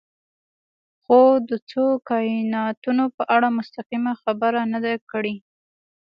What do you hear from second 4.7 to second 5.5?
نه ده کړې.